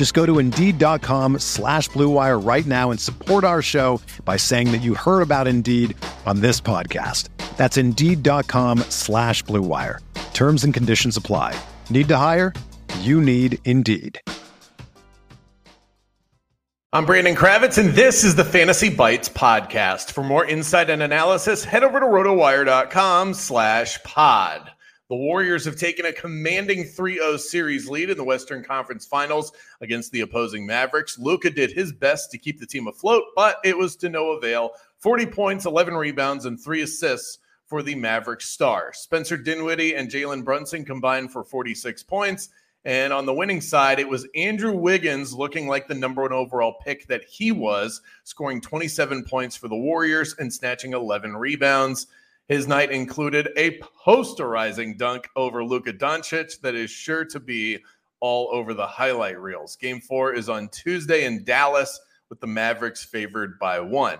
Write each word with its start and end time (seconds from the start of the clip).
Just 0.00 0.14
go 0.14 0.24
to 0.24 0.38
Indeed.com 0.38 1.40
slash 1.40 1.90
BlueWire 1.90 2.42
right 2.42 2.64
now 2.64 2.90
and 2.90 2.98
support 2.98 3.44
our 3.44 3.60
show 3.60 4.00
by 4.24 4.38
saying 4.38 4.72
that 4.72 4.80
you 4.80 4.94
heard 4.94 5.20
about 5.20 5.46
Indeed 5.46 5.94
on 6.24 6.40
this 6.40 6.58
podcast. 6.58 7.28
That's 7.58 7.76
Indeed.com 7.76 8.78
slash 8.88 9.44
BlueWire. 9.44 9.98
Terms 10.32 10.64
and 10.64 10.72
conditions 10.72 11.18
apply. 11.18 11.54
Need 11.90 12.08
to 12.08 12.16
hire? 12.16 12.54
You 13.00 13.20
need 13.20 13.58
Indeed. 13.66 14.18
I'm 16.94 17.04
Brandon 17.04 17.36
Kravitz, 17.36 17.76
and 17.76 17.90
this 17.90 18.24
is 18.24 18.36
the 18.36 18.44
Fantasy 18.44 18.88
Bites 18.88 19.28
podcast. 19.28 20.12
For 20.12 20.24
more 20.24 20.46
insight 20.46 20.88
and 20.88 21.02
analysis, 21.02 21.62
head 21.62 21.84
over 21.84 22.00
to 22.00 22.06
rotowire.com 22.06 23.34
slash 23.34 24.02
pod. 24.02 24.70
The 25.10 25.16
Warriors 25.16 25.64
have 25.64 25.74
taken 25.74 26.06
a 26.06 26.12
commanding 26.12 26.84
3-0 26.84 27.40
series 27.40 27.88
lead 27.88 28.10
in 28.10 28.16
the 28.16 28.22
Western 28.22 28.62
Conference 28.62 29.04
Finals 29.04 29.50
against 29.80 30.12
the 30.12 30.20
opposing 30.20 30.64
Mavericks. 30.64 31.18
Luka 31.18 31.50
did 31.50 31.72
his 31.72 31.92
best 31.92 32.30
to 32.30 32.38
keep 32.38 32.60
the 32.60 32.66
team 32.66 32.86
afloat, 32.86 33.24
but 33.34 33.56
it 33.64 33.76
was 33.76 33.96
to 33.96 34.08
no 34.08 34.30
avail. 34.30 34.70
40 34.98 35.26
points, 35.26 35.66
11 35.66 35.94
rebounds, 35.94 36.44
and 36.44 36.60
3 36.60 36.82
assists 36.82 37.38
for 37.66 37.82
the 37.82 37.96
Mavericks 37.96 38.50
star. 38.50 38.92
Spencer 38.92 39.36
Dinwiddie 39.36 39.96
and 39.96 40.08
Jalen 40.08 40.44
Brunson 40.44 40.84
combined 40.84 41.32
for 41.32 41.42
46 41.42 42.04
points. 42.04 42.50
And 42.84 43.12
on 43.12 43.26
the 43.26 43.34
winning 43.34 43.60
side, 43.60 43.98
it 43.98 44.08
was 44.08 44.28
Andrew 44.36 44.76
Wiggins 44.76 45.34
looking 45.34 45.66
like 45.66 45.88
the 45.88 45.94
number 45.94 46.22
one 46.22 46.32
overall 46.32 46.76
pick 46.84 47.08
that 47.08 47.24
he 47.24 47.50
was, 47.50 48.00
scoring 48.22 48.60
27 48.60 49.24
points 49.24 49.56
for 49.56 49.66
the 49.66 49.74
Warriors 49.74 50.36
and 50.38 50.52
snatching 50.52 50.92
11 50.92 51.36
rebounds. 51.36 52.06
His 52.50 52.66
night 52.66 52.90
included 52.90 53.50
a 53.56 53.78
posterizing 54.04 54.98
dunk 54.98 55.28
over 55.36 55.62
Luka 55.62 55.92
Doncic 55.92 56.60
that 56.62 56.74
is 56.74 56.90
sure 56.90 57.24
to 57.26 57.38
be 57.38 57.78
all 58.18 58.48
over 58.50 58.74
the 58.74 58.88
highlight 58.88 59.40
reels. 59.40 59.76
Game 59.76 60.00
four 60.00 60.34
is 60.34 60.48
on 60.48 60.68
Tuesday 60.70 61.26
in 61.26 61.44
Dallas 61.44 62.00
with 62.28 62.40
the 62.40 62.48
Mavericks 62.48 63.04
favored 63.04 63.56
by 63.60 63.78
one. 63.78 64.18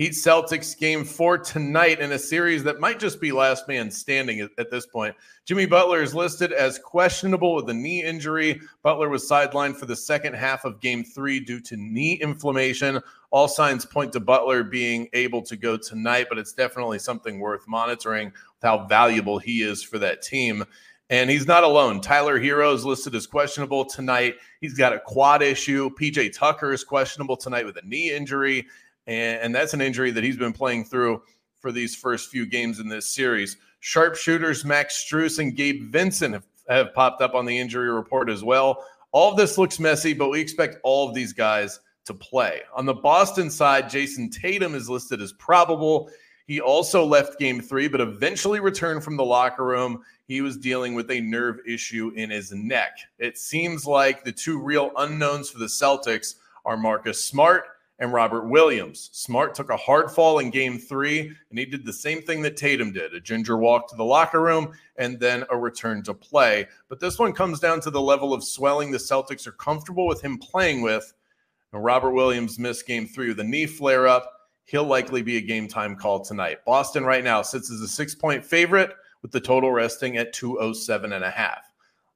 Heat 0.00 0.12
Celtics 0.12 0.78
game 0.78 1.04
four 1.04 1.36
tonight 1.36 2.00
in 2.00 2.12
a 2.12 2.18
series 2.18 2.62
that 2.62 2.80
might 2.80 2.98
just 2.98 3.20
be 3.20 3.32
last 3.32 3.68
man 3.68 3.90
standing 3.90 4.40
at, 4.40 4.48
at, 4.56 4.70
this 4.70 4.86
point. 4.86 5.14
Jimmy 5.44 5.66
Butler 5.66 6.00
is 6.00 6.14
listed 6.14 6.54
as 6.54 6.78
questionable 6.78 7.54
with 7.54 7.68
a 7.68 7.74
knee 7.74 8.02
injury. 8.02 8.62
Butler 8.82 9.10
was 9.10 9.28
sidelined 9.28 9.76
for 9.76 9.84
the 9.84 9.94
second 9.94 10.32
half 10.32 10.64
of 10.64 10.80
game 10.80 11.04
three 11.04 11.38
due 11.38 11.60
to 11.60 11.76
knee 11.76 12.14
inflammation. 12.14 12.98
All 13.30 13.46
signs 13.46 13.84
point 13.84 14.14
to 14.14 14.20
Butler 14.20 14.64
being 14.64 15.06
able 15.12 15.42
to 15.42 15.54
go 15.54 15.76
tonight, 15.76 16.28
but 16.30 16.38
it's 16.38 16.54
definitely 16.54 16.98
something 16.98 17.38
worth 17.38 17.68
monitoring 17.68 18.28
with 18.28 18.62
how 18.62 18.86
valuable 18.86 19.38
he 19.38 19.60
is 19.60 19.82
for 19.82 19.98
that 19.98 20.22
team. 20.22 20.64
And 21.10 21.28
he's 21.28 21.46
not 21.46 21.62
alone. 21.62 22.00
Tyler 22.00 22.40
Herro 22.40 22.72
is 22.74 22.86
listed 22.86 23.14
as 23.14 23.26
questionable 23.26 23.84
tonight. 23.84 24.36
He's 24.62 24.78
got 24.78 24.94
a 24.94 25.00
quad 25.00 25.42
issue. 25.42 25.90
PJ 25.90 26.32
Tucker 26.32 26.72
is 26.72 26.84
questionable 26.84 27.36
tonight 27.36 27.66
with 27.66 27.76
a 27.76 27.82
knee 27.82 28.12
injury 28.12 28.66
and, 29.06 29.40
and 29.40 29.54
that's 29.54 29.74
an 29.74 29.80
injury 29.80 30.10
that 30.10 30.24
he's 30.24 30.36
been 30.36 30.52
playing 30.52 30.84
through 30.84 31.22
for 31.60 31.72
these 31.72 31.94
first 31.94 32.30
few 32.30 32.46
games 32.46 32.80
in 32.80 32.88
this 32.88 33.08
series. 33.08 33.56
Sharpshooters 33.80 34.64
Max 34.64 35.04
Strus 35.04 35.38
and 35.38 35.56
Gabe 35.56 35.90
Vincent 35.90 36.34
have, 36.34 36.46
have 36.68 36.94
popped 36.94 37.22
up 37.22 37.34
on 37.34 37.46
the 37.46 37.58
injury 37.58 37.90
report 37.90 38.28
as 38.30 38.44
well. 38.44 38.84
All 39.12 39.30
of 39.30 39.36
this 39.36 39.58
looks 39.58 39.80
messy, 39.80 40.12
but 40.12 40.28
we 40.28 40.40
expect 40.40 40.78
all 40.84 41.08
of 41.08 41.14
these 41.14 41.32
guys 41.32 41.80
to 42.04 42.14
play. 42.14 42.60
On 42.74 42.86
the 42.86 42.94
Boston 42.94 43.50
side, 43.50 43.90
Jayson 43.90 44.30
Tatum 44.30 44.74
is 44.74 44.88
listed 44.88 45.20
as 45.20 45.32
probable. 45.34 46.10
He 46.46 46.60
also 46.60 47.04
left 47.04 47.38
game 47.38 47.60
three, 47.60 47.88
but 47.88 48.00
eventually 48.00 48.60
returned 48.60 49.04
from 49.04 49.16
the 49.16 49.24
locker 49.24 49.64
room. 49.64 50.02
He 50.26 50.40
was 50.40 50.56
dealing 50.56 50.94
with 50.94 51.10
a 51.10 51.20
nerve 51.20 51.58
issue 51.66 52.12
in 52.16 52.30
his 52.30 52.52
neck. 52.52 52.98
It 53.18 53.38
seems 53.38 53.86
like 53.86 54.24
the 54.24 54.32
two 54.32 54.60
real 54.60 54.92
unknowns 54.96 55.50
for 55.50 55.58
the 55.58 55.66
Celtics 55.66 56.36
are 56.64 56.76
Marcus 56.76 57.24
Smart 57.24 57.64
and 58.00 58.14
Robert 58.14 58.48
Williams. 58.48 59.10
Smart 59.12 59.54
took 59.54 59.70
a 59.70 59.76
hard 59.76 60.10
fall 60.10 60.38
in 60.38 60.50
game 60.50 60.78
three, 60.78 61.20
and 61.50 61.58
he 61.58 61.66
did 61.66 61.84
the 61.84 61.92
same 61.92 62.22
thing 62.22 62.40
that 62.42 62.56
Tatum 62.56 62.92
did 62.92 63.14
a 63.14 63.20
ginger 63.20 63.58
walk 63.58 63.88
to 63.88 63.96
the 63.96 64.04
locker 64.04 64.40
room 64.40 64.72
and 64.96 65.20
then 65.20 65.44
a 65.50 65.56
return 65.56 66.02
to 66.04 66.14
play. 66.14 66.66
But 66.88 66.98
this 66.98 67.18
one 67.18 67.34
comes 67.34 67.60
down 67.60 67.80
to 67.82 67.90
the 67.90 68.00
level 68.00 68.32
of 68.32 68.42
swelling 68.42 68.90
the 68.90 68.98
Celtics 68.98 69.46
are 69.46 69.52
comfortable 69.52 70.06
with 70.06 70.22
him 70.22 70.38
playing 70.38 70.80
with. 70.80 71.12
And 71.72 71.84
Robert 71.84 72.12
Williams 72.12 72.58
missed 72.58 72.86
game 72.86 73.06
three 73.06 73.28
with 73.28 73.40
a 73.40 73.44
knee 73.44 73.66
flare 73.66 74.08
up. 74.08 74.32
He'll 74.64 74.84
likely 74.84 75.20
be 75.20 75.36
a 75.36 75.42
game 75.42 75.68
time 75.68 75.94
call 75.94 76.20
tonight. 76.20 76.64
Boston 76.64 77.04
right 77.04 77.22
now 77.22 77.42
sits 77.42 77.70
as 77.70 77.80
a 77.82 77.88
six 77.88 78.14
point 78.14 78.44
favorite 78.44 78.94
with 79.20 79.30
the 79.30 79.40
total 79.40 79.72
resting 79.72 80.16
at 80.16 80.32
207 80.32 81.12
and 81.12 81.24
a 81.24 81.30
half. 81.30 81.70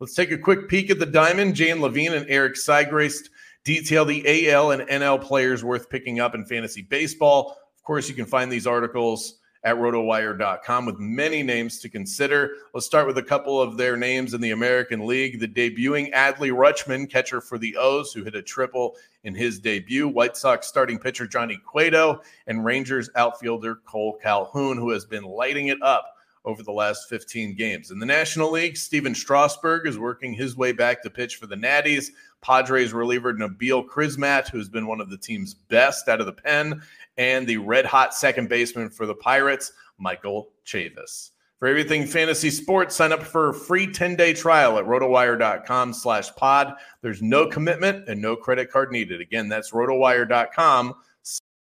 Let's 0.00 0.14
take 0.14 0.32
a 0.32 0.38
quick 0.38 0.68
peek 0.68 0.90
at 0.90 0.98
the 0.98 1.06
diamond. 1.06 1.54
Jane 1.54 1.80
Levine 1.80 2.14
and 2.14 2.26
Eric 2.28 2.54
Siegrist 2.54 3.30
detail 3.64 4.04
the 4.04 4.50
AL 4.50 4.72
and 4.72 4.82
NL 4.82 5.22
players 5.22 5.64
worth 5.64 5.90
picking 5.90 6.20
up 6.20 6.34
in 6.34 6.44
fantasy 6.44 6.82
baseball. 6.82 7.56
Of 7.76 7.82
course, 7.82 8.08
you 8.08 8.14
can 8.14 8.26
find 8.26 8.50
these 8.50 8.66
articles 8.66 9.38
at 9.64 9.76
rotowire.com 9.76 10.86
with 10.86 10.98
many 10.98 11.42
names 11.42 11.80
to 11.80 11.88
consider. 11.88 12.52
Let's 12.72 12.86
start 12.86 13.06
with 13.06 13.18
a 13.18 13.22
couple 13.22 13.60
of 13.60 13.76
their 13.76 13.96
names 13.96 14.32
in 14.34 14.40
the 14.40 14.52
American 14.52 15.06
League. 15.06 15.40
The 15.40 15.48
debuting 15.48 16.12
Adley 16.12 16.52
Rutschman, 16.52 17.10
catcher 17.10 17.40
for 17.40 17.58
the 17.58 17.76
O's, 17.76 18.12
who 18.12 18.22
hit 18.22 18.34
a 18.34 18.42
triple 18.42 18.96
in 19.24 19.34
his 19.34 19.58
debut. 19.58 20.08
White 20.08 20.36
Sox 20.36 20.66
starting 20.66 20.98
pitcher 20.98 21.26
Johnny 21.26 21.58
Cueto 21.66 22.20
and 22.46 22.64
Rangers 22.64 23.10
outfielder 23.16 23.80
Kole 23.86 24.20
Calhoun, 24.22 24.76
who 24.78 24.90
has 24.90 25.04
been 25.04 25.24
lighting 25.24 25.68
it 25.68 25.82
up 25.82 26.06
over 26.48 26.62
the 26.62 26.72
last 26.72 27.10
15 27.10 27.54
games. 27.54 27.90
In 27.90 27.98
the 27.98 28.06
National 28.06 28.50
League, 28.50 28.78
Stephen 28.78 29.14
Strasburg 29.14 29.86
is 29.86 29.98
working 29.98 30.32
his 30.32 30.56
way 30.56 30.72
back 30.72 31.02
to 31.02 31.10
pitch 31.10 31.36
for 31.36 31.46
the 31.46 31.54
Natties. 31.54 32.08
Padres 32.40 32.94
reliever 32.94 33.34
Nabil 33.34 33.86
Crismatt, 33.86 34.48
who's 34.48 34.70
been 34.70 34.86
one 34.86 35.00
of 35.00 35.10
the 35.10 35.18
team's 35.18 35.52
best 35.52 36.08
out 36.08 36.20
of 36.20 36.26
the 36.26 36.32
pen, 36.32 36.80
and 37.18 37.46
the 37.46 37.58
red 37.58 37.84
hot 37.84 38.14
second 38.14 38.48
baseman 38.48 38.88
for 38.88 39.04
the 39.04 39.14
Pirates, 39.14 39.72
Michael 39.98 40.48
Chavis. 40.64 41.32
For 41.58 41.68
everything 41.68 42.06
fantasy 42.06 42.50
sports, 42.50 42.96
sign 42.96 43.12
up 43.12 43.22
for 43.22 43.50
a 43.50 43.54
free 43.54 43.86
10-day 43.86 44.32
trial 44.32 44.78
at 44.78 44.86
rotowire.com 44.86 45.92
slash 45.92 46.34
pod. 46.36 46.72
There's 47.02 47.20
no 47.20 47.46
commitment 47.46 48.08
and 48.08 48.22
no 48.22 48.36
credit 48.36 48.70
card 48.70 48.90
needed. 48.90 49.20
Again, 49.20 49.48
that's 49.50 49.72
rotowire.com. 49.72 50.94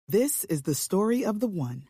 This 0.08 0.44
is 0.44 0.62
the 0.62 0.74
story 0.74 1.24
of 1.24 1.40
the 1.40 1.48
one. 1.48 1.89